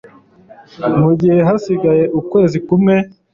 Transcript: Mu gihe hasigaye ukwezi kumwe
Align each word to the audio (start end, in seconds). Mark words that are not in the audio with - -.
Mu 1.01 1.11
gihe 1.19 1.39
hasigaye 1.47 2.03
ukwezi 2.19 2.57
kumwe 2.65 2.95